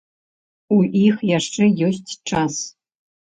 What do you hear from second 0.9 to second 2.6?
іх яшчэ ёсць час.